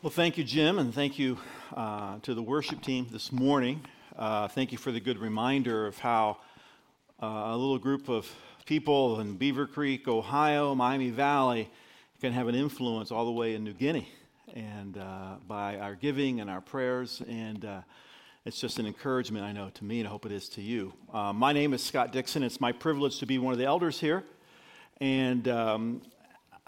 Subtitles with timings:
[0.00, 1.38] Well, thank you, Jim, and thank you
[1.74, 3.84] uh, to the worship team this morning.
[4.16, 6.36] Uh, thank you for the good reminder of how
[7.20, 8.32] uh, a little group of
[8.64, 11.68] people in Beavercreek, Ohio, Miami Valley
[12.20, 14.08] can have an influence all the way in New Guinea,
[14.54, 17.80] and uh, by our giving and our prayers, and uh,
[18.44, 20.92] it's just an encouragement, I know, to me, and I hope it is to you.
[21.12, 22.44] Uh, my name is Scott Dixon.
[22.44, 24.22] It's my privilege to be one of the elders here,
[25.00, 26.02] and um,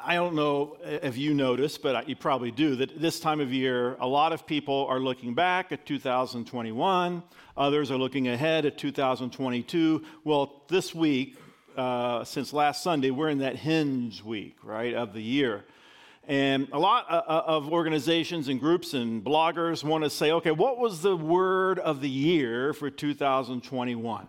[0.03, 3.97] I don't know if you notice, but you probably do, that this time of year,
[4.01, 7.23] a lot of people are looking back at 2021.
[7.57, 10.03] Others are looking ahead at 2022.
[10.25, 11.37] Well, this week,
[11.77, 15.65] uh, since last Sunday, we're in that hinge week, right, of the year.
[16.27, 20.51] And a lot uh, uh, of organizations and groups and bloggers want to say, okay,
[20.51, 24.29] what was the word of the year for 2021?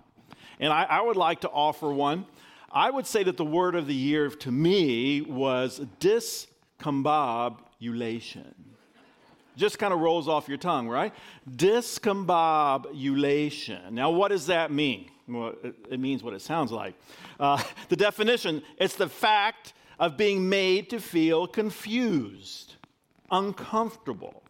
[0.60, 2.26] And I, I would like to offer one.
[2.74, 8.54] I would say that the word of the year to me was discombobulation.
[9.58, 11.14] Just kind of rolls off your tongue, right?
[11.50, 13.92] Discombobulation.
[13.92, 15.12] Now, what does that mean?
[15.28, 16.96] Well, it, means what it sounds like.
[17.40, 22.76] Uh, the definition it's the fact of being made to feel confused,
[23.30, 24.44] uncomfortable.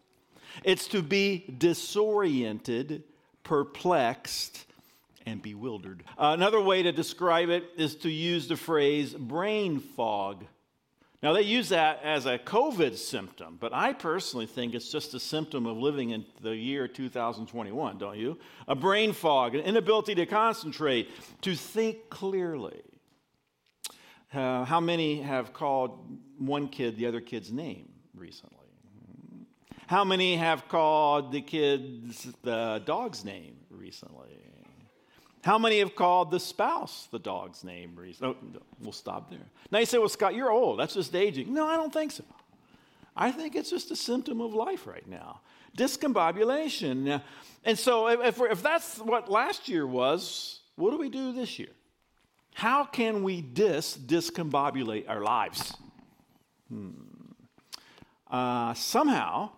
[0.64, 3.04] It's to be disoriented,
[3.42, 4.66] perplexed,
[5.26, 6.04] and bewildered.
[6.18, 10.44] Another way to describe it is to use the phrase brain fog.
[11.22, 15.20] Now, they use that as a COVID symptom, but I personally think it's just a
[15.20, 18.38] symptom of living in the year 2021, don't you?
[18.66, 21.10] A brain fog, an inability to concentrate,
[21.42, 22.82] to think clearly.
[24.34, 28.58] Uh, how many have called one kid the other kid's name recently?
[29.86, 34.51] How many have called the kid's the dog's name recently?
[35.42, 37.98] How many have called the spouse the dog's name?
[38.22, 38.36] Oh,
[38.80, 39.46] we'll stop there.
[39.70, 40.78] Now you say, well, Scott, you're old.
[40.78, 41.52] That's just aging.
[41.52, 42.24] No, I don't think so.
[43.16, 45.40] I think it's just a symptom of life right now
[45.76, 47.22] discombobulation.
[47.64, 51.70] And so, if, if that's what last year was, what do we do this year?
[52.54, 55.74] How can we dis discombobulate our lives?
[56.68, 56.90] Hmm.
[58.30, 59.50] Uh, somehow,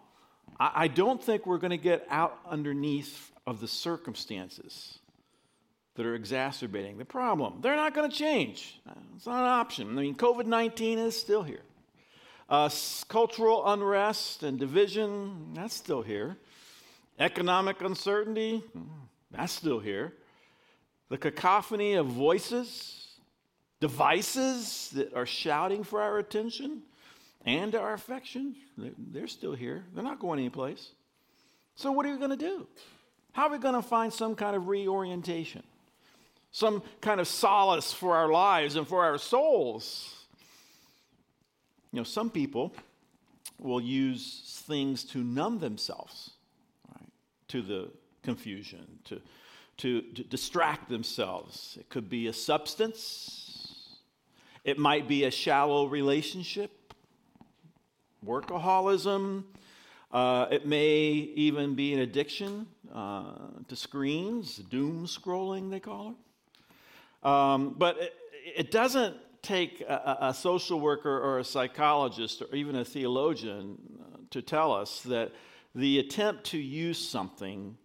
[0.59, 4.99] I, I don't think we're going to get out underneath of the circumstances
[5.95, 7.59] that are exacerbating the problem.
[7.61, 8.81] They're not going to change.
[9.17, 9.89] It's not an option.
[9.97, 11.63] I mean, COVID 19 is still here.
[12.49, 12.69] Uh,
[13.09, 16.37] cultural unrest and division, that's still here.
[17.19, 18.63] Economic uncertainty,
[19.31, 20.13] that's still here.
[21.09, 23.07] The cacophony of voices,
[23.81, 26.83] devices that are shouting for our attention
[27.47, 29.85] and our affection, they're still here.
[29.95, 30.91] They're not going anyplace.
[31.77, 32.67] So, what are we going to do?
[33.33, 35.63] How are we going to find some kind of reorientation?
[36.55, 40.15] Some kind of solace for our lives and for our souls.
[41.91, 42.73] You know, some people
[43.59, 46.31] will use things to numb themselves
[46.89, 47.09] right,
[47.49, 47.91] to the
[48.23, 49.21] confusion, to,
[49.79, 51.77] to, to distract themselves.
[51.81, 53.99] It could be a substance,
[54.63, 56.95] it might be a shallow relationship,
[58.25, 59.43] workaholism.
[60.13, 61.01] Uh, it may
[61.35, 63.25] even be an addiction uh,
[63.67, 66.24] to screens, doom scrolling, they call it.
[67.25, 68.13] Um, but it,
[68.57, 74.19] it, doesn't take a, a, social worker or a psychologist or even a theologian uh,
[74.31, 75.33] to tell us that
[75.75, 77.77] the attempt to use something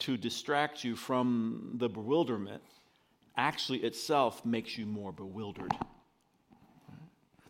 [0.00, 2.62] to distract you from the bewilderment
[3.36, 5.72] actually itself makes you more bewildered.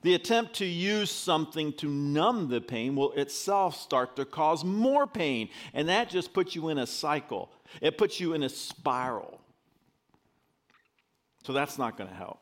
[0.03, 5.07] The attempt to use something to numb the pain will itself start to cause more
[5.07, 7.51] pain, and that just puts you in a cycle.
[7.81, 9.41] It puts you in a spiral.
[11.45, 12.41] So that's not going to help.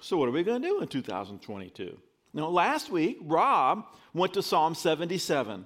[0.00, 1.98] So, what are we going to do in 2022?
[2.32, 3.84] Now, last week, Rob
[4.14, 5.64] went to Psalm 77,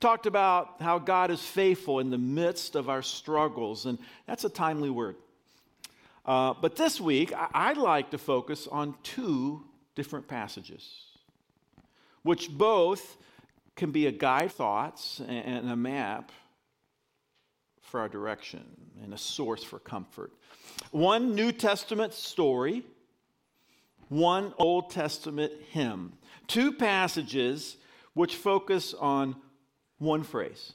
[0.00, 4.48] talked about how God is faithful in the midst of our struggles, and that's a
[4.48, 5.16] timely word.
[6.24, 10.88] Uh, but this week, I- would like to focus on two different passages,
[12.22, 13.16] which both
[13.76, 16.30] can be a guide thoughts and a map
[17.94, 18.64] for our direction
[19.04, 20.32] and a source for comfort.
[20.90, 22.82] One New Testament story,
[24.08, 26.14] one Old Testament hymn.
[26.48, 27.76] Two passages
[28.14, 29.36] which focus on
[29.98, 30.72] one phrase.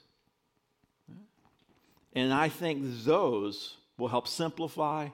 [2.13, 5.09] And I think those will help simplify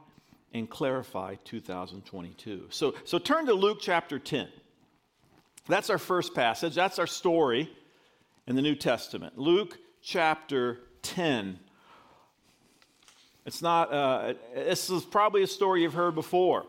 [0.54, 2.68] and clarify 2022.
[2.70, 4.48] So, so turn to Luke chapter 10.
[5.68, 6.76] That's our first passage.
[6.76, 7.68] That's our story
[8.46, 9.40] in the New Testament.
[9.40, 11.62] Luke chapter 10.
[13.46, 16.66] It's not, uh, this is probably a story you've heard before.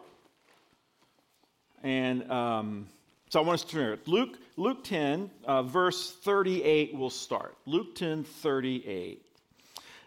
[1.82, 2.88] And um,
[3.30, 7.56] So I want us to turn Luke, Luke 10, uh, verse 38 will start.
[7.64, 9.22] Luke 10, 38.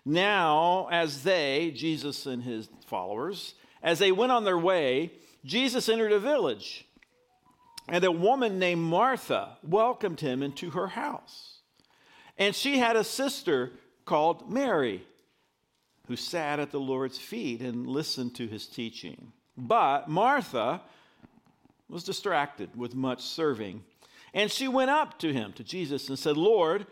[0.06, 5.12] Now, as they, Jesus and his followers, as they went on their way,
[5.44, 6.86] Jesus entered a village,
[7.88, 11.60] and a woman named Martha welcomed him into her house.
[12.38, 13.72] And she had a sister
[14.06, 15.04] called Mary,
[16.09, 19.31] who sat at the Lord's feet and listened to his teaching.
[19.56, 20.81] But Martha,
[21.89, 23.83] was distracted with much serving.
[24.33, 26.85] And she went up to him, to Jesus, and said, Lord,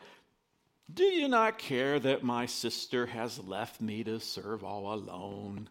[0.91, 5.69] do you not care that my sister has left me to serve all alone?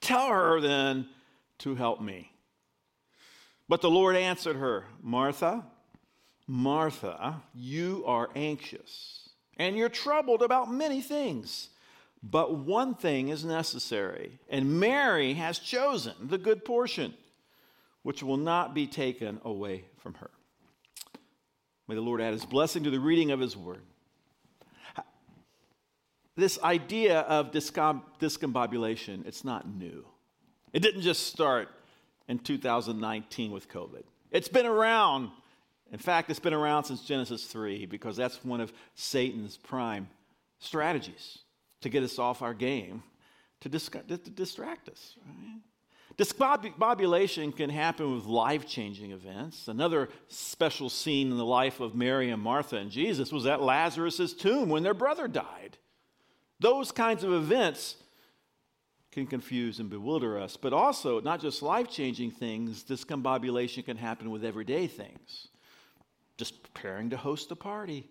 [0.00, 1.08] Tell her then
[1.58, 2.30] to help me.
[3.68, 5.64] But the Lord answered her, Martha,
[6.46, 11.70] Martha, you are anxious and you're troubled about many things.
[12.30, 17.12] But one thing is necessary, and Mary has chosen the good portion
[18.02, 20.30] which will not be taken away from her.
[21.86, 23.82] May the Lord add his blessing to the reading of his word.
[26.34, 30.06] This idea of discombobulation, it's not new.
[30.72, 31.68] It didn't just start
[32.26, 34.02] in 2019 with COVID.
[34.30, 35.30] It's been around.
[35.92, 40.08] In fact, it's been around since Genesis 3 because that's one of Satan's prime
[40.58, 41.43] strategies
[41.84, 43.02] to get us off our game,
[43.60, 45.16] to, to distract us.
[45.26, 45.60] Right?
[46.16, 49.68] Discombobulation can happen with life changing events.
[49.68, 54.32] Another special scene in the life of Mary and Martha and Jesus was at Lazarus'
[54.32, 55.76] tomb when their brother died.
[56.58, 57.96] Those kinds of events
[59.12, 64.30] can confuse and bewilder us, but also, not just life changing things, discombobulation can happen
[64.30, 65.48] with everyday things.
[66.38, 68.08] Just preparing to host a party.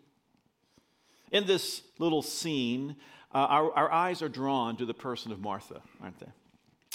[1.34, 2.96] In this little scene,
[3.34, 6.32] uh, our, our eyes are drawn to the person of Martha, aren't they?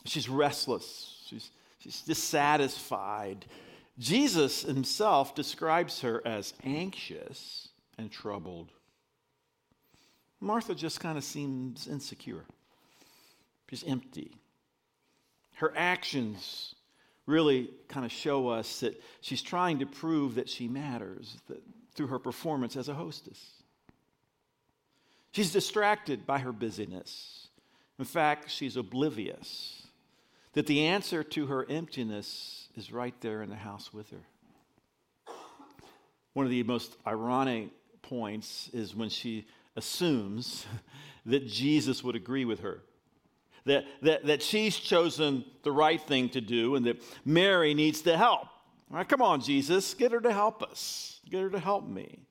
[0.05, 1.51] She's restless, she's,
[1.81, 3.45] she's dissatisfied.
[3.99, 7.69] Jesus himself describes her as anxious
[7.99, 8.71] and troubled.
[10.41, 12.45] Martha just kind of seems insecure.
[13.69, 14.31] She's empty.
[15.57, 16.77] Her actions
[17.27, 21.61] really kind of show us that she's trying to prove that she matters that,
[21.97, 23.58] through her performance as a hostess.
[25.39, 27.47] She's distracted by her busyness.
[27.97, 29.87] In fact, she's oblivious
[30.55, 35.33] that the answer to her emptiness is right there in the house with her.
[36.33, 37.69] One of the most ironic
[38.03, 39.47] points is when she
[39.77, 40.67] assumes
[41.27, 42.83] that Jesus would agree with her.
[43.65, 48.17] That, that, that she's chosen the right thing to do and that Mary needs to
[48.17, 48.49] help.
[48.91, 51.21] All right, come on, Jesus, get her to help us.
[51.31, 52.25] Get her to help me.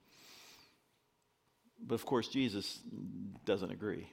[1.88, 2.80] But of course, Jesus
[3.46, 4.12] doesn't agree.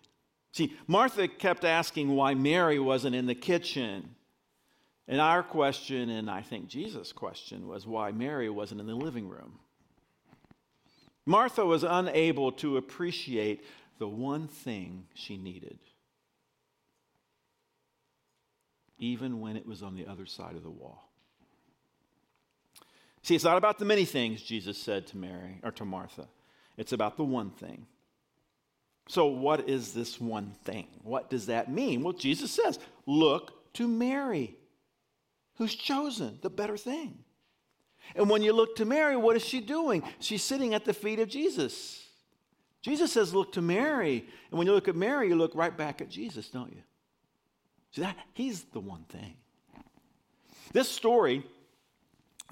[0.53, 4.15] See, Martha kept asking why Mary wasn't in the kitchen.
[5.09, 9.29] And our question, and I think Jesus' question, was why Mary wasn't in the living
[9.29, 9.59] room.
[11.27, 13.65] Martha was unable to appreciate
[13.99, 15.79] the one thing she needed,
[18.99, 21.11] even when it was on the other side of the wall.
[23.23, 26.29] See, it's not about the many things Jesus said to Mary or to Martha.
[26.77, 27.87] It's about the one thing.
[29.09, 30.87] So, what is this one thing?
[31.03, 32.03] What does that mean?
[32.03, 34.57] Well, Jesus says, look to Mary,
[35.57, 37.19] who's chosen the better thing.
[38.15, 40.03] And when you look to Mary, what is she doing?
[40.21, 42.07] She's sitting at the feet of Jesus.
[42.83, 44.27] Jesus says, look to Mary.
[44.51, 46.83] And when you look at Mary, you look right back at Jesus, don't you?
[47.93, 48.17] See that?
[48.33, 49.35] He's the one thing.
[50.73, 51.45] This story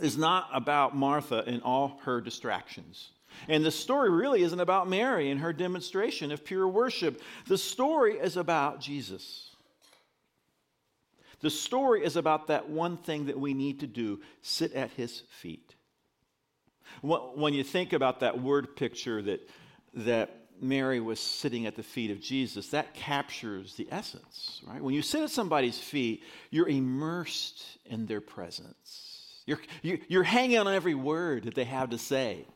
[0.01, 3.11] is not about Martha and all her distractions.
[3.49, 7.21] And the story really isn't about Mary and her demonstration of pure worship.
[7.47, 9.51] The story is about Jesus.
[11.41, 15.23] The story is about that one thing that we need to do sit at his
[15.41, 15.75] feet.
[17.03, 19.49] When you think about that word picture that,
[19.95, 24.81] that Mary was sitting at the feet of Jesus, that captures the essence, right?
[24.81, 29.43] When you sit at somebody's feet, you're immersed in their presence.
[29.45, 32.47] You're, you're hanging on every word that they have to say.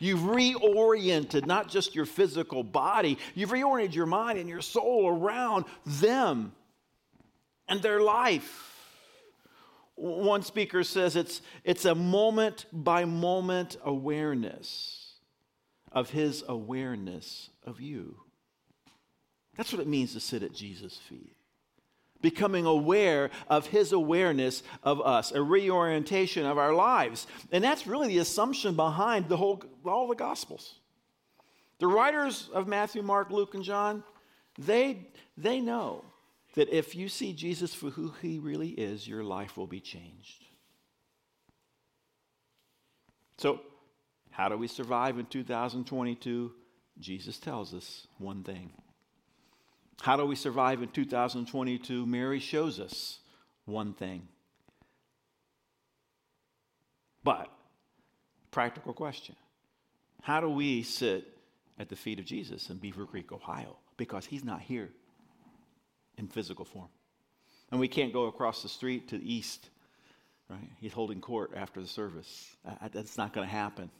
[0.00, 5.64] You've reoriented not just your physical body, you've reoriented your mind and your soul around
[5.84, 6.52] them
[7.68, 8.70] and their life.
[9.96, 15.14] One speaker says it's, it's a moment by moment awareness
[15.92, 18.16] of his awareness of you.
[19.56, 21.36] That's what it means to sit at Jesus' feet
[22.24, 27.26] becoming aware of his awareness of us, a reorientation of our lives.
[27.52, 30.80] And that's really the assumption behind the whole all the gospels.
[31.80, 34.02] The writers of Matthew, Mark, Luke, and John,
[34.58, 36.02] they, they know
[36.54, 40.46] that if you see Jesus for who he really is, your life will be changed.
[43.36, 43.60] So,
[44.30, 46.52] how do we survive in 2022?
[46.98, 48.72] Jesus tells us one thing.
[50.00, 52.06] How do we survive in 2022?
[52.06, 53.20] Mary shows us
[53.64, 54.28] one thing.
[57.22, 57.50] But,
[58.50, 59.34] practical question
[60.22, 61.26] How do we sit
[61.78, 63.76] at the feet of Jesus in Beavercreek, Ohio?
[63.96, 64.90] Because he's not here
[66.18, 66.88] in physical form.
[67.70, 69.70] And we can't go across the street to the east,
[70.48, 70.70] right?
[70.80, 72.54] He's holding court after the service.
[72.92, 73.90] That's not going to happen.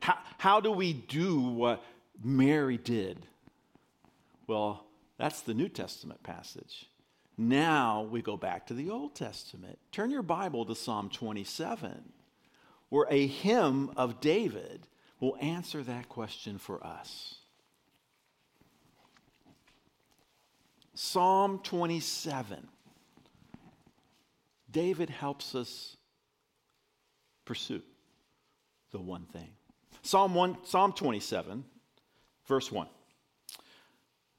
[0.00, 1.82] How, how do we do what
[2.22, 3.18] Mary did?
[4.46, 4.84] Well,
[5.18, 6.86] that's the New Testament passage.
[7.36, 9.78] Now we go back to the Old Testament.
[9.92, 12.12] Turn your Bible to Psalm 27,
[12.88, 14.86] where a hymn of David
[15.20, 17.36] will answer that question for us.
[20.94, 22.68] Psalm 27.
[24.70, 25.96] David helps us
[27.44, 27.82] pursue
[28.90, 29.50] the one thing.
[30.02, 31.64] Psalm, 1, Psalm 27,
[32.46, 32.86] verse 1.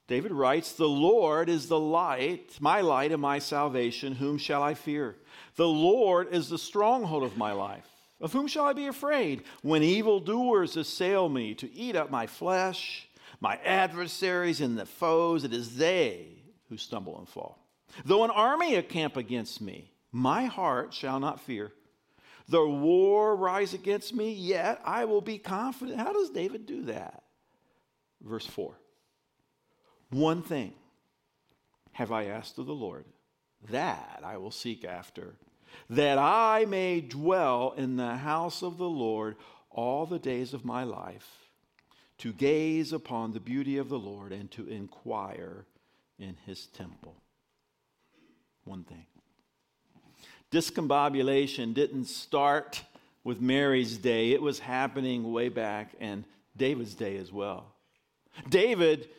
[0.10, 4.16] David writes, The Lord is the light, my light and my salvation.
[4.16, 5.16] Whom shall I fear?
[5.56, 7.86] The Lord is the stronghold of my life.
[8.20, 9.44] Of whom shall I be afraid?
[9.62, 13.08] When evildoers assail me to eat up my flesh,
[13.40, 17.64] my adversaries and the foes, it is they who stumble and fall.
[18.04, 21.72] Though an army encamp against me, my heart shall not fear.
[22.48, 26.00] The war rise against me, yet I will be confident.
[26.00, 27.22] How does David do that?
[28.24, 28.76] Verse 4
[30.10, 30.74] One thing
[31.94, 33.06] have I asked of the Lord,
[33.70, 35.36] that I will seek after,
[35.90, 39.36] that I may dwell in the house of the Lord
[39.70, 41.50] all the days of my life,
[42.20, 45.66] to gaze upon the beauty of the Lord and to inquire
[46.18, 47.16] in his temple.
[48.64, 49.06] One thing.
[50.52, 52.82] Discombobulation didn't start
[53.24, 56.26] with Mary's day, it was happening way back in
[56.56, 57.74] David's day as well.
[58.50, 59.10] David,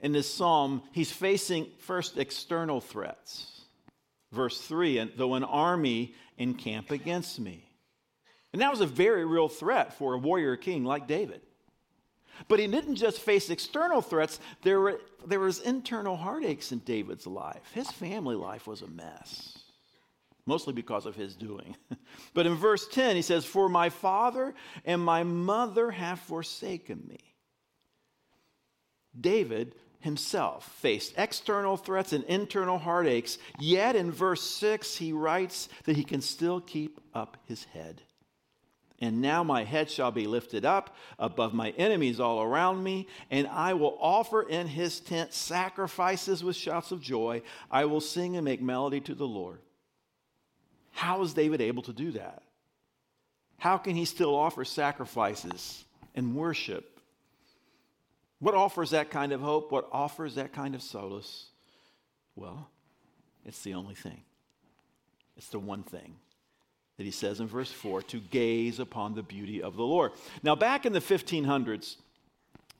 [0.00, 3.62] in this psalm, he's facing first external threats.
[4.30, 7.64] Verse 3 and though an army encamp against me.
[8.52, 11.40] And that was a very real threat for a warrior king like David.
[12.46, 17.26] But he didn't just face external threats, there, were, there was internal heartaches in David's
[17.26, 17.72] life.
[17.74, 19.58] His family life was a mess,
[20.46, 21.76] mostly because of his doing.
[22.34, 27.18] but in verse 10, he says, For my father and my mother have forsaken me.
[29.20, 35.96] David himself faced external threats and internal heartaches, yet in verse 6, he writes that
[35.96, 38.02] he can still keep up his head.
[39.00, 43.46] And now my head shall be lifted up above my enemies all around me, and
[43.46, 47.42] I will offer in his tent sacrifices with shouts of joy.
[47.70, 49.60] I will sing and make melody to the Lord.
[50.90, 52.42] How is David able to do that?
[53.58, 55.84] How can he still offer sacrifices
[56.16, 56.97] and worship?
[58.40, 59.72] What offers that kind of hope?
[59.72, 61.46] What offers that kind of solace?
[62.36, 62.68] Well,
[63.44, 64.22] it's the only thing.
[65.36, 66.14] It's the one thing
[66.96, 70.12] that he says in verse 4 to gaze upon the beauty of the Lord.
[70.42, 71.96] Now, back in the 1500s,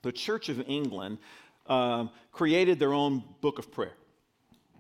[0.03, 1.19] the Church of England
[1.67, 3.95] um, created their own book of prayer.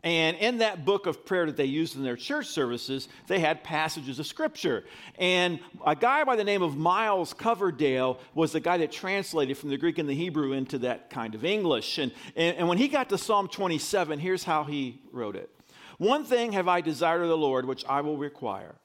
[0.05, 3.65] And in that book of prayer that they used in their church services, they had
[3.65, 4.85] passages of scripture.
[5.19, 9.71] And a guy by the name of Miles Coverdale was the guy that translated from
[9.71, 11.99] the Greek and the Hebrew into that kind of English.
[11.99, 15.51] And, and, and when he got to Psalm 27, here's how he wrote it
[15.99, 18.77] One thing have I desired of the Lord, which I will require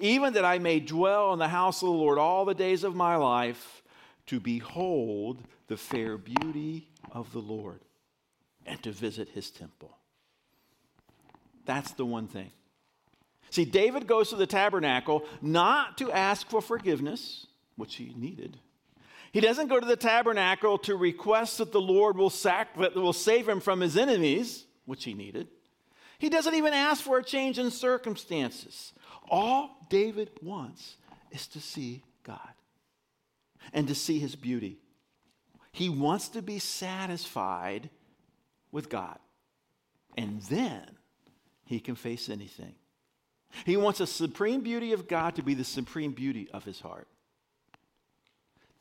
[0.00, 2.94] even that I may dwell in the house of the Lord all the days of
[2.94, 3.82] my life,
[4.26, 7.80] to behold the fair beauty of the Lord
[8.66, 9.97] and to visit his temple.
[11.68, 12.50] That's the one thing.
[13.50, 17.46] See, David goes to the tabernacle not to ask for forgiveness,
[17.76, 18.56] which he needed.
[19.32, 23.46] He doesn't go to the tabernacle to request that the Lord will, sac- will save
[23.46, 25.48] him from his enemies, which he needed.
[26.18, 28.94] He doesn't even ask for a change in circumstances.
[29.28, 30.96] All David wants
[31.30, 32.54] is to see God
[33.74, 34.78] and to see his beauty.
[35.72, 37.90] He wants to be satisfied
[38.72, 39.18] with God.
[40.16, 40.97] And then
[41.68, 42.74] he can face anything.
[43.64, 47.08] He wants the supreme beauty of God to be the supreme beauty of his heart.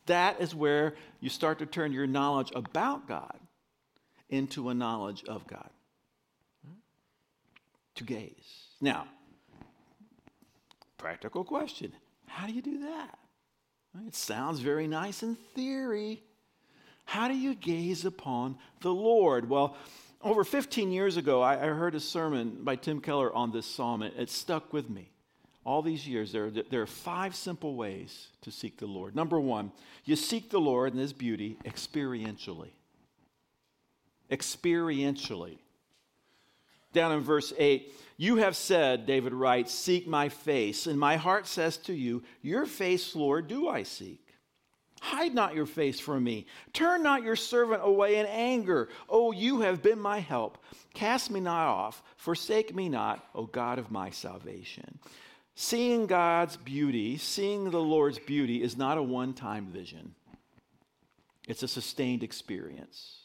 [0.05, 3.37] That is where you start to turn your knowledge about God
[4.29, 5.69] into a knowledge of God.
[7.95, 8.67] To gaze.
[8.79, 9.07] Now,
[10.97, 11.91] Practical question
[12.25, 13.19] How do you do that?
[14.05, 16.23] It sounds very nice in theory.
[17.05, 19.49] How do you gaze upon the Lord?
[19.49, 19.77] Well,
[20.21, 24.01] over 15 years ago, I, heard a sermon by Tim Keller on this psalm.
[24.01, 25.11] It, it stuck with me
[25.67, 29.13] all these years, there, there are five simple ways to seek the Lord.
[29.13, 29.73] Number one,
[30.05, 32.69] you seek the Lord and His beauty experientially.
[34.31, 35.57] Experientially.
[36.93, 41.45] Down in verse 8, you have said, David writes, Seek my face, and my heart
[41.47, 44.25] says to you, Your face, Lord, do I seek.
[45.01, 46.47] Hide not your face from me.
[46.73, 48.89] Turn not your servant away in anger.
[49.09, 50.57] Oh, you have been my help.
[50.93, 52.01] Cast me not off.
[52.15, 54.99] Forsake me not, O God of my salvation.
[55.55, 60.13] Seeing God's beauty, seeing the Lord's beauty, is not a one time vision,
[61.47, 63.17] it's a sustained experience.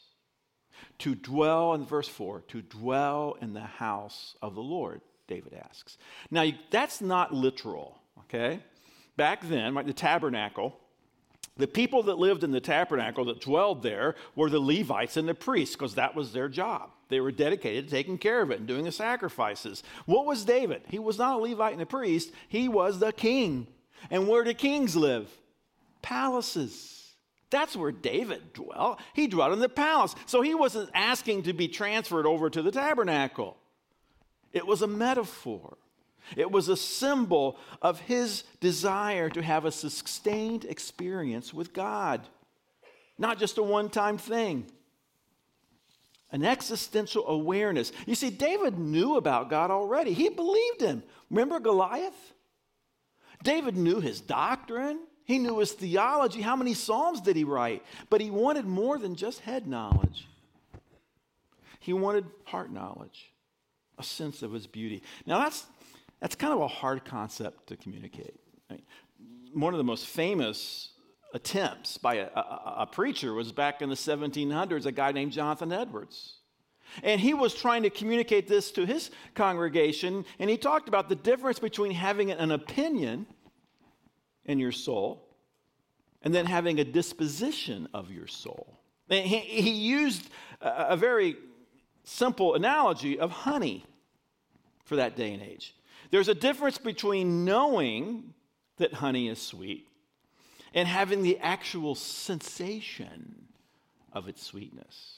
[0.99, 5.97] To dwell, in verse 4, to dwell in the house of the Lord, David asks.
[6.29, 8.59] Now, that's not literal, okay?
[9.15, 10.77] Back then, like the tabernacle,
[11.55, 15.35] the people that lived in the tabernacle that dwelled there were the Levites and the
[15.35, 16.89] priests because that was their job.
[17.09, 19.83] They were dedicated to taking care of it and doing the sacrifices.
[20.05, 20.81] What was David?
[20.87, 23.67] He was not a Levite and a priest, he was the king.
[24.09, 25.29] And where do kings live?
[26.01, 27.11] Palaces.
[27.51, 28.99] That's where David dwelt.
[29.13, 30.15] He dwelt in the palace.
[30.25, 33.57] So he wasn't asking to be transferred over to the tabernacle.
[34.51, 35.77] It was a metaphor.
[36.35, 42.21] It was a symbol of his desire to have a sustained experience with God,
[43.17, 44.65] not just a one time thing.
[46.31, 47.91] An existential awareness.
[48.07, 51.03] You see, David knew about God already, he believed him.
[51.29, 52.33] Remember Goliath?
[53.43, 56.41] David knew his doctrine, he knew his theology.
[56.41, 57.83] How many Psalms did he write?
[58.09, 60.27] But he wanted more than just head knowledge,
[61.79, 63.31] he wanted heart knowledge,
[63.99, 65.03] a sense of his beauty.
[65.25, 65.65] Now, that's
[66.23, 68.39] that's kind of a hard concept to communicate.
[68.69, 68.83] I mean,
[69.51, 70.93] one of the most famous
[71.33, 75.73] attempts by a, a, a, preacher was back in the 1700s, a guy named Jonathan
[75.73, 76.37] Edwards.
[77.03, 81.15] And he was trying to communicate this to his congregation, and he talked about the
[81.15, 83.25] difference between having an opinion
[84.45, 85.27] in your soul
[86.21, 88.79] and then having a disposition of your soul.
[89.09, 90.29] And he, he used
[90.61, 91.35] a, a very
[92.05, 93.85] simple analogy of honey
[94.85, 95.75] for that day and age.
[96.13, 98.35] There's a difference between knowing
[98.77, 99.87] that honey is sweet
[100.75, 103.47] and having the actual sensation
[104.11, 105.15] of its sweetness.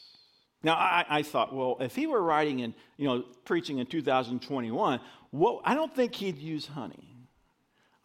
[0.63, 5.01] Now, I, I, thought, well, if he were writing and you know, preaching in 2021,
[5.31, 7.10] what, I don't think he'd use honey.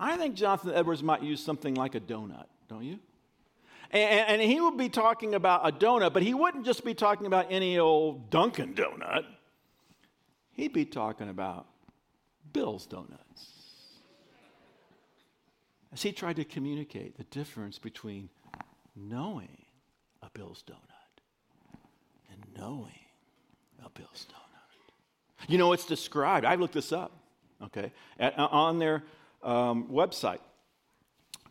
[0.01, 2.99] I think Jonathan Edwards might use something like a donut, don't you?
[3.93, 7.29] And, and he would be talking about a donut, but he wouldn't just be talking
[7.29, 9.27] about any old Dunkin' donut.
[10.51, 11.69] He'd be talking about
[12.53, 13.53] Bill's Donuts.
[15.93, 18.29] As he tried to communicate the difference between
[18.95, 19.65] knowing
[20.23, 21.23] a Bill's Donut
[22.31, 23.07] and knowing
[23.85, 25.49] a Bill's Donut.
[25.49, 27.13] You know, it's described, I looked this up,
[27.63, 29.03] okay, at, uh, on their
[29.43, 30.41] um, website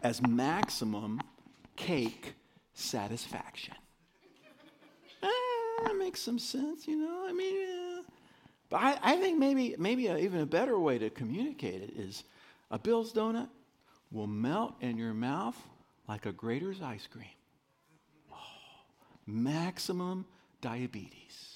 [0.04, 1.20] as maximum
[1.76, 2.36] cake
[2.74, 3.76] satisfaction.
[5.24, 7.26] ah, that makes some sense, you know.
[7.28, 8.04] I mean,
[8.70, 12.24] but I, I think maybe, maybe a, even a better way to communicate it is
[12.70, 13.50] a Bill's donut
[14.12, 15.58] will melt in your mouth
[16.08, 17.28] like a Graeter's ice cream.
[18.32, 18.36] Oh,
[19.26, 20.26] maximum
[20.62, 21.56] diabetes.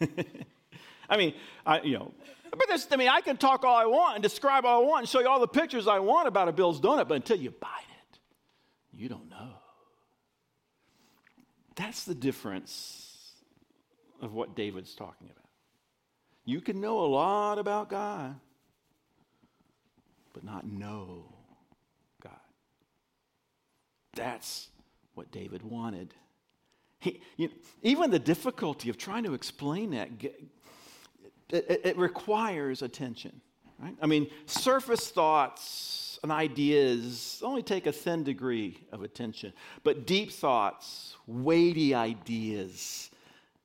[1.10, 1.34] I mean,
[1.66, 2.12] I, you know,
[2.50, 5.00] but this, I mean, I can talk all I want and describe all I want
[5.00, 7.50] and show you all the pictures I want about a Bill's donut, but until you
[7.50, 7.68] bite
[8.12, 8.18] it,
[8.92, 9.54] you don't know.
[11.74, 13.07] That's the difference
[14.20, 15.44] of what David's talking about.
[16.44, 18.34] You can know a lot about God,
[20.32, 21.24] but not know
[22.22, 22.32] God.
[24.14, 24.68] That's
[25.14, 26.14] what David wanted.
[27.00, 30.40] He, you know, even the difficulty of trying to explain that, it,
[31.50, 33.40] it, it requires attention.
[33.78, 33.94] Right?
[34.02, 39.52] I mean, surface thoughts and ideas only take a thin degree of attention,
[39.84, 43.10] but deep thoughts, weighty ideas,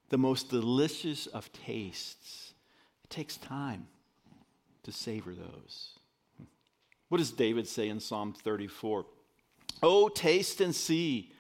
[0.09, 2.53] the most delicious of tastes.
[3.03, 3.87] It takes time
[4.83, 5.97] to savor those.
[7.09, 9.05] What does David say in Psalm 34?
[9.81, 11.31] Oh, taste and see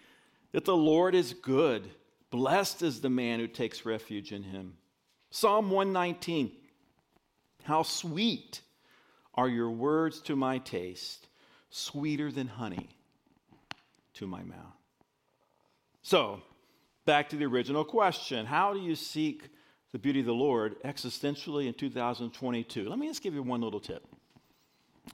[0.51, 1.89] that the Lord is good.
[2.29, 4.77] Blessed is the man who takes refuge in him.
[5.31, 6.51] Psalm 119
[7.63, 8.61] How sweet
[9.35, 11.27] are your words to my taste,
[11.69, 12.89] sweeter than honey
[14.15, 14.77] to my mouth.
[16.03, 16.41] So,
[17.05, 19.49] back to the original question How do you seek
[19.91, 22.89] the beauty of the Lord existentially in 2022?
[22.89, 24.05] Let me just give you one little tip.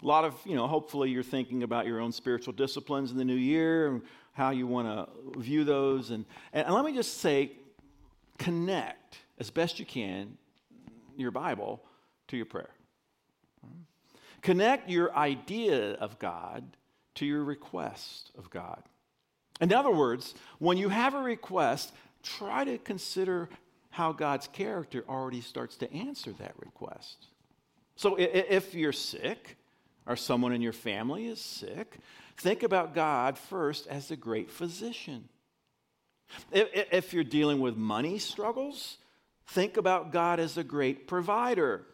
[0.02, 3.26] A lot of, you know, hopefully you're thinking about your own spiritual disciplines in the
[3.26, 4.02] new year and
[4.34, 6.12] how you want to view those.
[6.12, 7.54] And, and let me just say,
[8.38, 10.38] connect as best you can
[11.18, 11.82] your Bible
[12.28, 12.70] to your prayer.
[14.42, 16.64] Connect your idea of God
[17.16, 18.84] to your request of God.
[19.62, 21.92] In other words, when you have a request,
[22.24, 23.50] try to consider
[23.90, 27.26] how God's character already starts to answer that request.
[27.96, 29.58] So if you're sick,
[30.06, 31.98] or someone in your family is sick,
[32.38, 35.28] think about God first as the great physician.
[36.52, 38.98] If you're dealing with money struggles,
[39.48, 41.86] think about God as a great provider.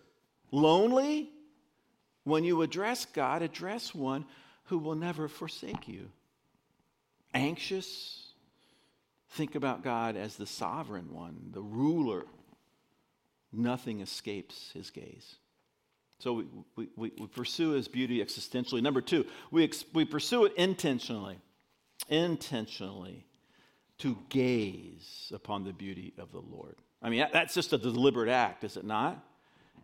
[0.51, 1.30] Lonely?
[2.23, 4.25] When you address God, address one
[4.65, 6.10] who will never forsake you.
[7.35, 8.29] Anxious?
[9.31, 12.25] Think about God as the sovereign one, the ruler.
[13.51, 15.35] Nothing escapes his gaze.
[16.19, 16.45] So
[16.75, 18.81] we, we, we, pursue his beauty existentially.
[18.81, 21.37] Number two, we, ex, we pursue it intentionally.
[22.09, 23.25] Intentionally
[23.99, 26.75] to gaze upon the beauty of the Lord.
[27.01, 29.23] I mean, that's just a deliberate act, is it not?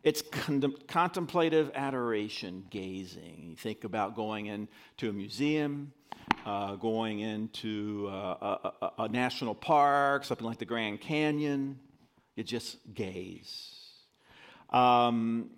[0.03, 3.45] It's con- contemplative adoration, gazing.
[3.49, 5.93] You think about going into a museum,
[6.45, 11.79] uh, going into uh, a, a, a, national park, something like the Grand Canyon.
[12.35, 13.77] You just gaze.
[14.71, 15.51] Um,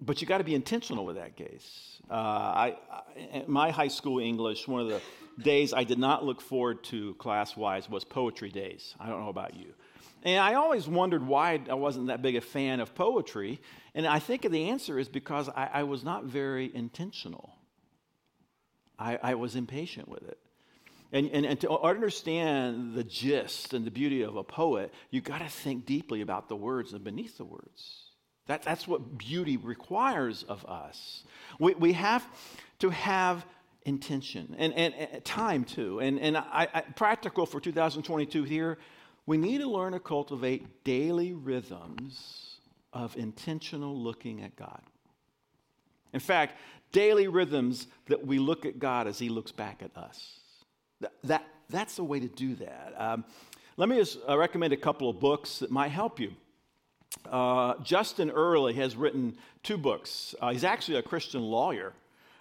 [0.00, 2.00] but you got to be intentional with that gaze.
[2.08, 5.00] Uh, I, I, my high school English, one of the
[5.42, 8.94] days I did not look forward to class wise was poetry days.
[9.00, 9.74] I don't know about you.
[10.22, 13.60] And I always wondered why I wasn't that big a fan of poetry.
[13.94, 17.56] And I think the answer is because I, I was not very intentional.
[18.98, 20.38] I, I was impatient with it.
[21.12, 25.38] And, and, and, to understand the gist and the beauty of a poet, you've got
[25.38, 28.10] to think deeply about the words and beneath the words.
[28.46, 31.24] That, that's what beauty requires of us.
[31.58, 32.24] We, we have
[32.80, 33.44] to have
[33.84, 36.00] intention and, and, and time too.
[36.00, 38.78] And, and I, I, practical for 2022 here,
[39.30, 42.56] we need to learn to cultivate daily rhythms
[42.92, 44.82] of intentional looking at God.
[46.12, 46.58] In fact,
[46.90, 50.40] daily rhythms that we look at God as He looks back at us.
[51.00, 52.92] That, that that's the way to do that.
[52.98, 53.24] Um,
[53.76, 56.32] let me just uh, recommend a couple of books that might help you.
[57.30, 60.34] Uh, Justin Earley has written two books.
[60.40, 61.92] Uh, he's actually a Christian lawyer.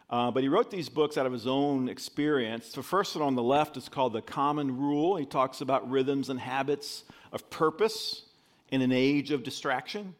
[0.09, 2.71] Uh, but he wrote these books out of his own experience.
[2.71, 5.17] The first one on the left is called The Common Rule.
[5.17, 8.23] He talks about rhythms and habits of purpose
[8.69, 10.15] in an age of distraction.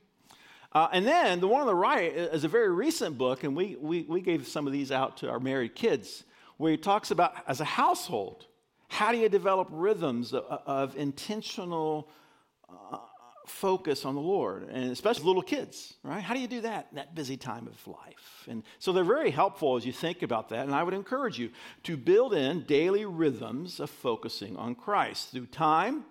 [0.74, 3.76] Uh, and then the one on the right is a very recent book, and we,
[3.80, 6.24] we, we gave some of these out to our married kids,
[6.58, 8.46] where he talks about as a household,
[8.90, 12.10] how do you develop rhythms of, of intentional
[12.70, 12.98] uh,
[13.50, 16.22] focus on the Lord, and especially little kids, right?
[16.22, 18.46] How do you do that in that busy time of life?
[18.48, 20.66] And so they're very helpful as you think about that.
[20.66, 21.50] And I would encourage you
[21.84, 26.06] to build in daily rhythms of focusing on Christ through time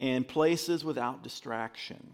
[0.00, 2.10] and places without distraction.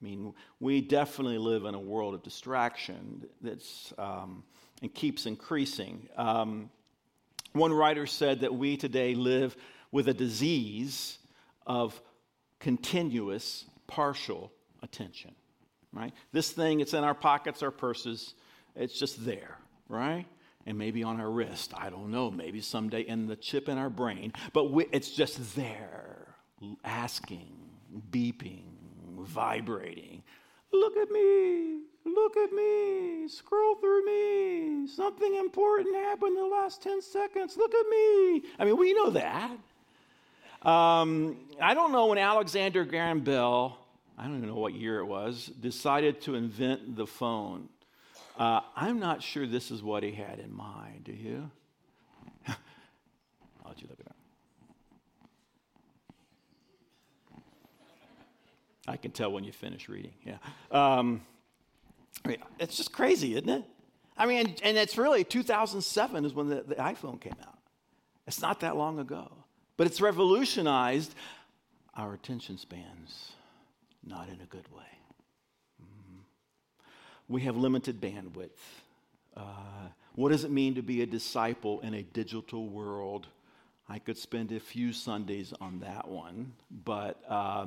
[0.00, 4.44] I mean, we definitely live in a world of distraction that's um,
[4.82, 6.08] and keeps increasing.
[6.16, 6.70] Um,
[7.52, 9.56] one writer said that we today live
[9.90, 11.18] with a disease
[11.66, 12.00] of
[12.58, 15.34] continuous partial attention,
[15.92, 16.12] right?
[16.32, 18.34] This thing, it's in our pockets, our purses,
[18.74, 20.26] it's just there, right?
[20.66, 23.90] And maybe on our wrist, I don't know, maybe someday in the chip in our
[23.90, 26.34] brain, but we, it's just there,
[26.84, 27.54] asking,
[28.10, 28.64] beeping,
[29.18, 30.22] vibrating.
[30.72, 34.86] Look at me, look at me, scroll through me.
[34.88, 37.56] Something important happened in the last 10 seconds.
[37.56, 38.42] Look at me.
[38.58, 39.56] I mean, we know that.
[40.66, 43.78] Um, I don't know when Alexander Graham Bell,
[44.18, 47.68] I don't even know what year it was, decided to invent the phone.
[48.36, 51.04] Uh, I'm not sure this is what he had in mind.
[51.04, 51.48] Do you?
[52.48, 52.56] I'll
[53.68, 54.16] let you look it up.
[58.88, 60.14] I can tell when you finish reading.
[60.24, 60.38] Yeah.
[60.72, 61.20] Um,
[62.24, 63.64] I mean, it's just crazy, isn't it?
[64.18, 67.58] I mean, and, and it's really 2007 is when the, the iPhone came out.
[68.26, 69.30] It's not that long ago.
[69.76, 71.14] But it's revolutionized
[71.94, 73.32] our attention spans,
[74.04, 74.84] not in a good way.
[75.82, 76.20] Mm-hmm.
[77.28, 78.50] We have limited bandwidth.
[79.36, 79.42] Uh,
[80.14, 83.26] what does it mean to be a disciple in a digital world?
[83.88, 86.52] I could spend a few Sundays on that one,
[86.84, 87.66] but uh,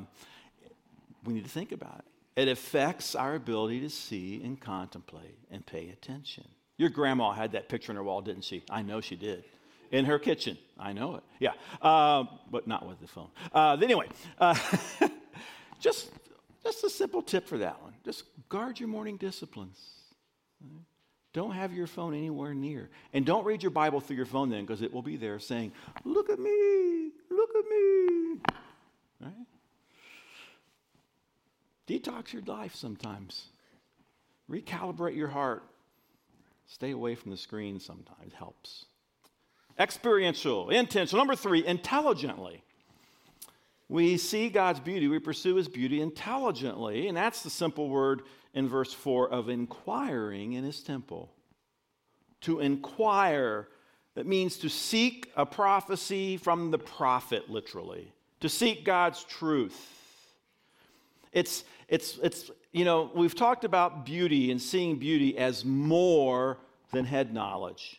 [1.25, 2.41] we need to think about it.
[2.41, 6.45] It affects our ability to see and contemplate and pay attention.
[6.77, 8.63] Your grandma had that picture on her wall, didn't she?
[8.69, 9.43] I know she did
[9.91, 10.57] in her kitchen.
[10.77, 11.23] I know it.
[11.39, 13.29] Yeah, uh, but not with the phone.
[13.53, 14.07] Uh, anyway,
[14.39, 14.55] uh,
[15.79, 16.11] just
[16.63, 17.93] just a simple tip for that one.
[18.05, 19.79] Just guard your morning disciplines.
[21.31, 24.65] Don't have your phone anywhere near, and don't read your Bible through your phone then,
[24.65, 25.71] because it will be there saying,
[26.03, 28.41] "Look at me, look at me."
[29.21, 29.33] Right?
[31.87, 33.47] Detox your life sometimes.
[34.49, 35.63] Recalibrate your heart
[36.69, 38.85] Stay away from the screen sometimes, helps.
[39.79, 41.19] Experiential, intentional.
[41.19, 42.63] Number three, intelligently.
[43.87, 48.21] We see God's beauty, we pursue his beauty intelligently, and that's the simple word
[48.53, 51.31] in verse 4 of inquiring in his temple.
[52.41, 53.67] To inquire,
[54.13, 58.11] that means to seek a prophecy from the prophet, literally,
[58.41, 59.95] to seek God's truth.
[61.31, 66.57] It's, it's, it's, you know, we've talked about beauty and seeing beauty as more
[66.91, 67.98] than head knowledge.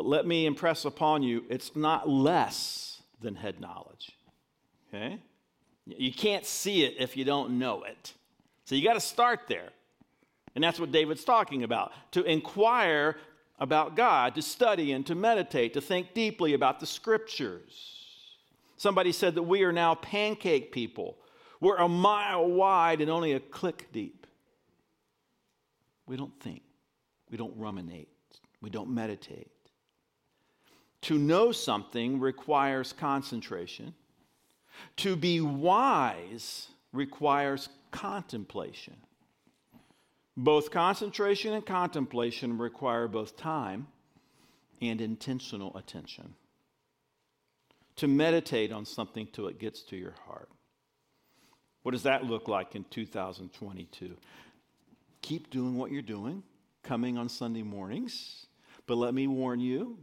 [0.00, 4.12] But let me impress upon you, it's not less than head knowledge.
[4.88, 5.18] Okay?
[5.84, 8.14] You can't see it if you don't know it.
[8.64, 9.68] So you got to start there.
[10.54, 13.18] And that's what David's talking about to inquire
[13.58, 18.06] about God, to study and to meditate, to think deeply about the scriptures.
[18.78, 21.18] Somebody said that we are now pancake people.
[21.60, 24.26] We're a mile wide and only a click deep.
[26.06, 26.62] We don't think,
[27.30, 28.08] we don't ruminate,
[28.62, 29.50] we don't meditate.
[31.02, 33.94] To know something requires concentration.
[34.98, 38.96] To be wise requires contemplation.
[40.36, 43.88] Both concentration and contemplation require both time
[44.80, 46.34] and intentional attention.
[47.96, 50.48] To meditate on something till it gets to your heart.
[51.82, 54.16] What does that look like in 2022?
[55.22, 56.42] Keep doing what you're doing,
[56.82, 58.46] coming on Sunday mornings.
[58.86, 59.98] But let me warn you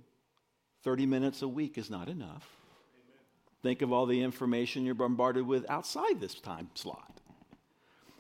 [0.83, 2.47] 30 minutes a week is not enough.
[2.93, 3.19] Amen.
[3.63, 7.19] Think of all the information you're bombarded with outside this time slot.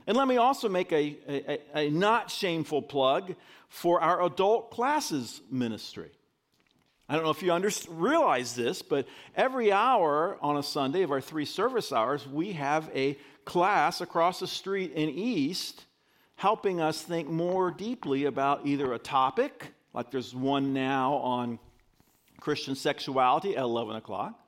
[0.07, 3.35] And let me also make a, a, a, not shameful plug
[3.67, 6.09] for our adult classes ministry.
[7.09, 11.11] I don't know if you under, realize this, but every hour on a Sunday of
[11.11, 15.85] our three service hours, we have a class across the street in East
[16.35, 21.59] helping us think more deeply about either a topic, like there's one now on
[22.39, 24.39] Christian sexuality at 11 o'clock,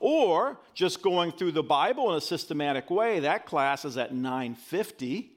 [0.00, 3.20] or just going through the Bible in a systematic way.
[3.20, 5.30] That class is at 9:50,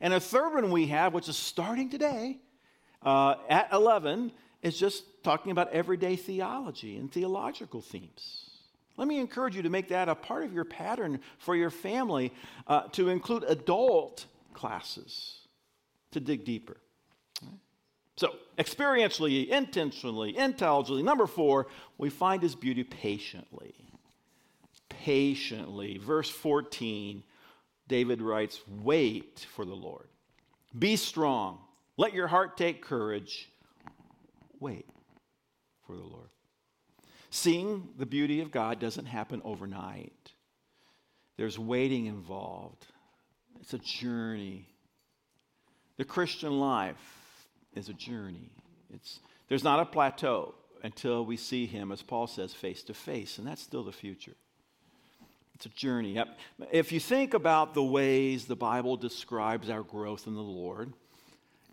[0.00, 2.38] and a third one we have, which is starting today
[3.02, 4.32] uh, at 11,
[4.62, 8.50] is just talking about everyday theology and theological themes.
[8.96, 12.32] Let me encourage you to make that a part of your pattern for your family
[12.66, 15.46] uh, to include adult classes
[16.10, 16.76] to dig deeper.
[18.18, 21.04] So, experientially, intentionally, intelligently.
[21.04, 23.76] Number four, we find his beauty patiently.
[24.88, 25.98] Patiently.
[25.98, 27.22] Verse 14,
[27.86, 30.08] David writes, Wait for the Lord.
[30.76, 31.60] Be strong.
[31.96, 33.48] Let your heart take courage.
[34.58, 34.86] Wait
[35.86, 36.30] for the Lord.
[37.30, 40.32] Seeing the beauty of God doesn't happen overnight,
[41.36, 42.84] there's waiting involved,
[43.60, 44.66] it's a journey.
[45.98, 47.17] The Christian life
[47.78, 48.50] is a journey.
[48.92, 53.38] It's, there's not a plateau until we see him, as Paul says, face to face,
[53.38, 54.34] and that's still the future.
[55.54, 56.22] It's a journey.
[56.70, 60.92] If you think about the ways the Bible describes our growth in the Lord,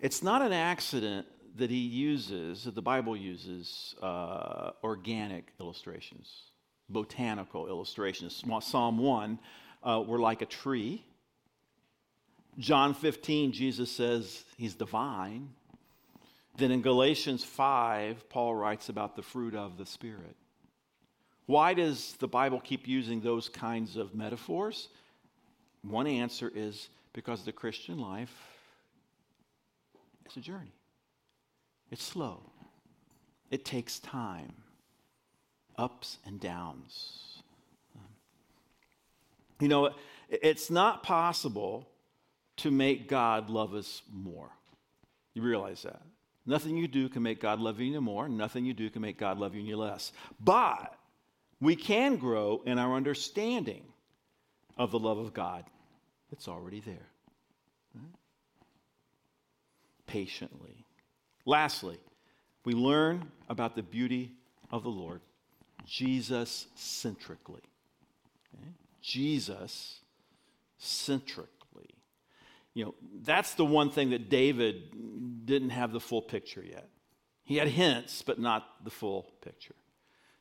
[0.01, 6.31] it's not an accident that he uses, that the Bible uses, uh, organic illustrations,
[6.89, 8.43] botanical illustrations.
[8.61, 9.39] Psalm 1,
[9.83, 11.05] uh, we're like a tree.
[12.57, 15.49] John 15, Jesus says he's divine.
[16.57, 20.35] Then in Galatians 5, Paul writes about the fruit of the Spirit.
[21.47, 24.87] Why does the Bible keep using those kinds of metaphors?
[25.83, 28.33] One answer is because the Christian life
[30.29, 30.73] is a journey.
[31.91, 32.41] It's slow.
[33.51, 34.53] It takes time,
[35.77, 37.43] ups and downs.
[39.59, 39.91] You know,
[40.29, 41.87] it's not possible
[42.57, 44.49] to make God love us more.
[45.33, 46.01] You realize that?
[46.45, 48.29] Nothing you do can make God love you any more.
[48.29, 50.11] Nothing you do can make God love you any less.
[50.39, 50.95] But
[51.59, 53.83] we can grow in our understanding
[54.77, 55.63] of the love of God
[56.29, 57.07] that's already there.
[57.95, 58.05] Right?
[60.05, 60.85] Patiently.
[61.45, 61.97] Lastly,
[62.63, 64.31] we learn about the beauty
[64.71, 65.21] of the Lord
[65.85, 67.61] Jesus centrically.
[68.55, 68.69] Okay?
[69.01, 69.99] Jesus
[70.77, 71.54] centric
[72.75, 76.89] you know, that's the one thing that David didn't have the full picture yet.
[77.43, 79.75] He had hints, but not the full picture.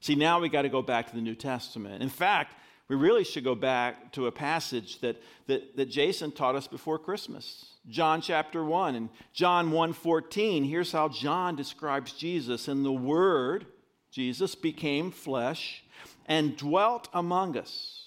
[0.01, 2.03] See, now we got to go back to the New Testament.
[2.03, 2.55] In fact,
[2.89, 6.99] we really should go back to a passage that, that, that Jason taught us before
[6.99, 7.65] Christmas.
[7.89, 10.69] John chapter 1 and John 1:14.
[10.69, 12.69] Here's how John describes Jesus.
[12.69, 13.67] And the Word,
[14.11, 15.85] Jesus, became flesh
[16.27, 18.04] and dwelt among us.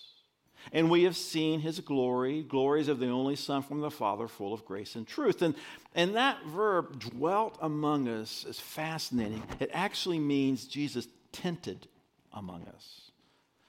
[0.71, 4.53] And we have seen his glory, glories of the only Son from the Father, full
[4.53, 5.41] of grace and truth.
[5.41, 5.55] And,
[5.95, 9.43] and that verb, dwelt among us, is fascinating.
[9.59, 11.87] It actually means Jesus tented
[12.33, 13.11] among us,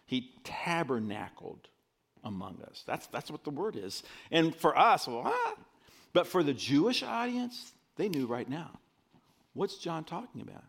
[0.07, 1.69] he tabernacled
[2.25, 2.83] among us.
[2.87, 4.03] That's, that's what the word is.
[4.31, 5.55] And for us, well, ah,
[6.13, 8.79] but for the Jewish audience, they knew right now.
[9.55, 10.65] What's John talking about?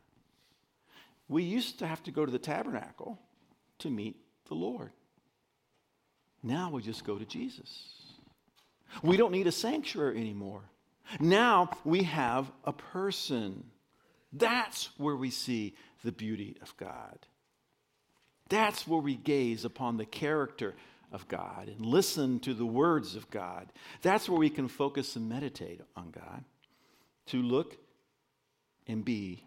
[1.27, 3.19] We used to have to go to the tabernacle
[3.79, 4.91] to meet the Lord.
[6.41, 7.99] Now we just go to Jesus.
[9.03, 10.61] We don't need a sanctuary anymore.
[11.19, 13.63] Now we have a person.
[14.31, 17.19] That's where we see the beauty of God.
[18.49, 20.75] That's where we gaze upon the character
[21.11, 23.71] of God and listen to the words of God.
[24.01, 26.43] That's where we can focus and meditate on God
[27.27, 27.77] to look
[28.87, 29.43] and be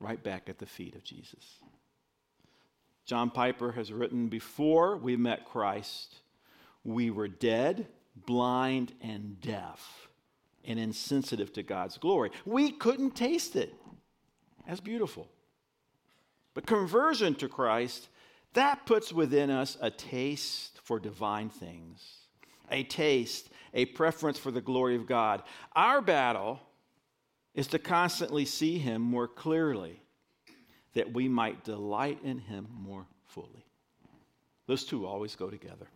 [0.00, 1.60] right back at the feet of Jesus.
[3.06, 6.16] John Piper has written Before we met Christ,
[6.82, 7.86] we were dead,
[8.26, 10.08] blind, and deaf,
[10.64, 12.32] and insensitive to God's glory.
[12.44, 13.72] We couldn't taste it.
[14.66, 15.28] That's beautiful.
[16.52, 18.08] But conversion to Christ,
[18.54, 22.02] that puts within us a taste for divine things,
[22.72, 25.44] a taste, a preference for the glory of God.
[25.76, 26.58] Our battle
[27.54, 30.00] is to constantly see Him more clearly
[30.96, 33.66] that we might delight in him more fully.
[34.66, 35.86] Those two always go together.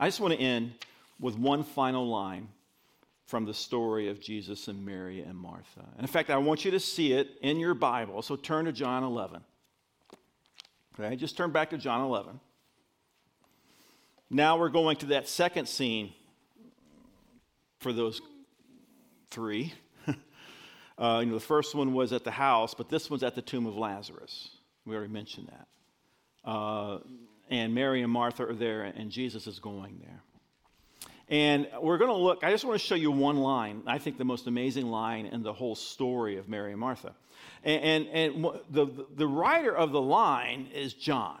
[0.00, 0.72] I just want to end
[1.20, 2.48] with one final line
[3.26, 5.86] from the story of Jesus and Mary and Martha.
[5.92, 8.20] And in fact, I want you to see it in your Bible.
[8.20, 9.40] So turn to John 11.
[10.98, 12.40] Okay, just turn back to John 11.
[14.28, 16.12] Now we're going to that second scene
[17.78, 18.20] for those
[19.30, 19.72] three.
[20.96, 23.42] Uh, you know, the first one was at the house, but this one's at the
[23.42, 24.50] tomb of Lazarus.
[24.84, 26.48] We already mentioned that.
[26.48, 26.98] Uh,
[27.50, 30.22] and Mary and Martha are there, and Jesus is going there.
[31.28, 34.18] And we're going to look, I just want to show you one line, I think
[34.18, 37.14] the most amazing line in the whole story of Mary and Martha.
[37.64, 41.38] And, and, and the, the writer of the line is John.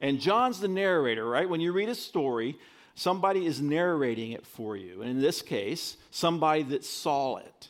[0.00, 1.48] And John's the narrator, right?
[1.48, 2.58] When you read a story,
[2.94, 5.02] somebody is narrating it for you.
[5.02, 7.68] And in this case, somebody that saw it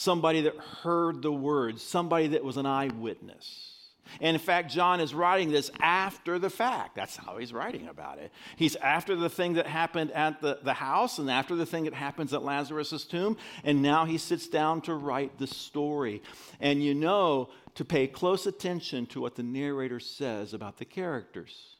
[0.00, 3.76] somebody that heard the words, somebody that was an eyewitness.
[4.20, 6.96] And in fact, John is writing this after the fact.
[6.96, 8.32] That's how he's writing about it.
[8.56, 11.92] He's after the thing that happened at the, the house and after the thing that
[11.92, 13.36] happens at Lazarus' tomb.
[13.62, 16.22] And now he sits down to write the story.
[16.60, 21.76] And you know to pay close attention to what the narrator says about the characters.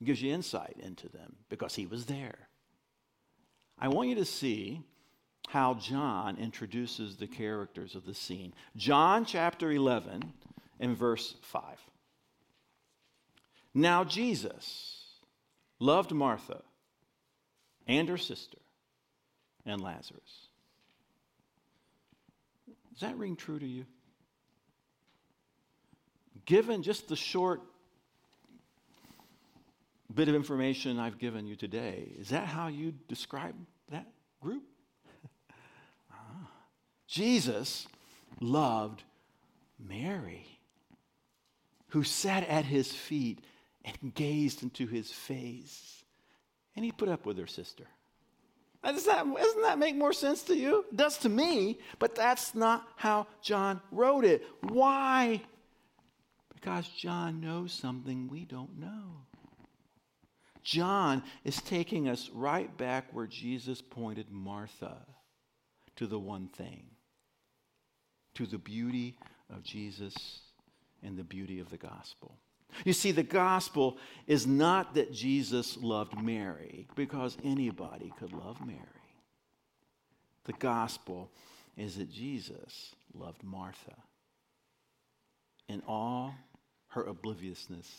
[0.00, 2.48] It gives you insight into them because he was there.
[3.78, 4.84] I want you to see
[5.48, 8.54] how John introduces the characters of the scene.
[8.76, 10.32] John chapter 11
[10.80, 11.62] and verse 5.
[13.74, 15.04] Now Jesus
[15.78, 16.62] loved Martha
[17.86, 18.58] and her sister
[19.66, 20.48] and Lazarus.
[22.92, 23.84] Does that ring true to you?
[26.44, 27.62] Given just the short
[30.14, 33.54] bit of information I've given you today, is that how you describe
[33.90, 34.06] that
[34.40, 34.62] group?
[37.12, 37.86] Jesus
[38.40, 39.02] loved
[39.78, 40.46] Mary,
[41.88, 43.40] who sat at his feet
[43.84, 46.04] and gazed into his face.
[46.74, 47.84] And he put up with her sister.
[48.82, 50.86] Does that, doesn't that make more sense to you?
[50.90, 54.42] It does to me, but that's not how John wrote it.
[54.62, 55.42] Why?
[56.54, 59.18] Because John knows something we don't know.
[60.62, 64.96] John is taking us right back where Jesus pointed Martha
[65.96, 66.84] to the one thing
[68.34, 69.16] to the beauty
[69.50, 70.40] of Jesus
[71.02, 72.36] and the beauty of the gospel.
[72.84, 78.78] You see, the gospel is not that Jesus loved Mary, because anybody could love Mary.
[80.44, 81.30] The gospel
[81.76, 83.96] is that Jesus loved Martha
[85.68, 86.34] in all
[86.88, 87.90] her obliviousness,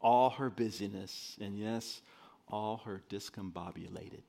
[0.00, 2.02] all her busyness, and yes,
[2.48, 4.20] all her discombobulatedness.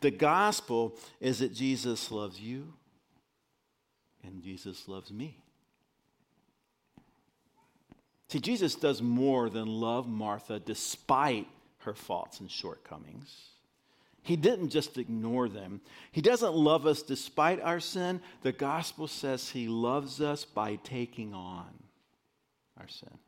[0.00, 2.72] The gospel is that Jesus loves you
[4.22, 5.38] and Jesus loves me.
[8.28, 11.46] See, Jesus does more than love Martha despite
[11.78, 13.48] her faults and shortcomings.
[14.22, 15.80] He didn't just ignore them.
[16.12, 18.20] He doesn't love us despite our sin.
[18.42, 21.66] The gospel says he loves us by taking on
[22.78, 23.18] our sin.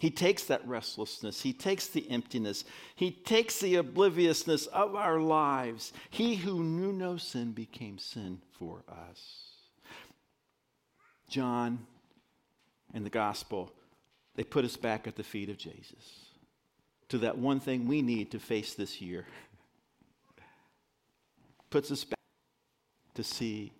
[0.00, 2.64] He takes that restlessness, He takes the emptiness,
[2.96, 5.92] He takes the obliviousness of our lives.
[6.08, 9.44] He who knew no sin became sin for us.
[11.28, 11.86] John
[12.94, 13.70] and the gospel
[14.36, 16.30] they put us back at the feet of Jesus
[17.10, 19.26] to that one thing we need to face this year.
[21.68, 22.18] Puts us back
[23.16, 23.74] to see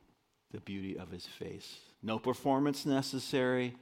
[0.53, 1.79] the beauty of his face.
[2.03, 3.75] No performance necessary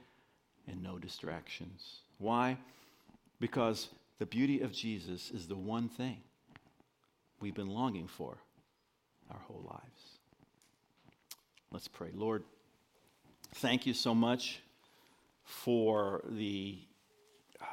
[0.69, 1.99] and no distractions.
[2.19, 2.57] Why?
[3.39, 3.87] Because
[4.19, 6.17] the beauty of Jesus is the one thing
[7.39, 8.37] we've been longing for
[9.31, 10.19] our whole lives.
[11.71, 12.09] Let's pray.
[12.13, 12.43] Lord,
[13.55, 14.59] thank you so much
[15.45, 16.77] for the
[17.61, 17.65] uh,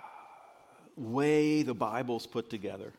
[0.97, 2.93] way the Bible's put together.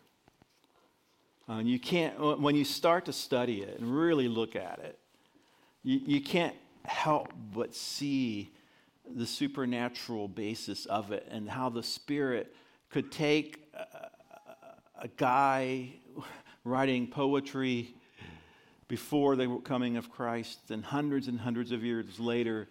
[1.50, 5.00] Uh, you can't, when you start to study it and really look at it,
[5.84, 8.52] you, you can't help but see
[9.16, 12.53] the supernatural basis of it and how the Spirit
[12.89, 15.93] could take a, a guy
[16.64, 17.93] writing poetry
[18.88, 22.68] before the coming of Christ and hundreds and hundreds of years later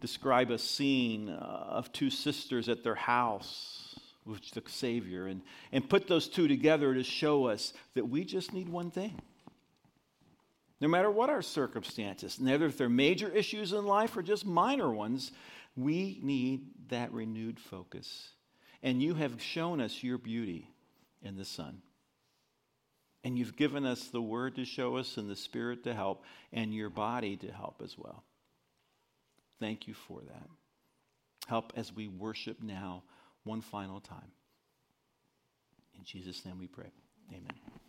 [0.00, 5.88] describe a scene uh, of two sisters at their house with the Savior and, and
[5.88, 9.20] put those two together to show us that we just need one thing.
[10.80, 14.90] No matter what our circumstances, whether if they're major issues in life or just minor
[14.90, 15.32] ones,
[15.78, 18.30] we need that renewed focus.
[18.82, 20.70] And you have shown us your beauty
[21.22, 21.82] in the Son.
[23.24, 26.74] And you've given us the Word to show us and the Spirit to help and
[26.74, 28.24] your body to help as well.
[29.60, 30.48] Thank you for that.
[31.48, 33.02] Help as we worship now
[33.44, 34.32] one final time.
[35.96, 36.90] In Jesus' name we pray.
[37.30, 37.87] Amen.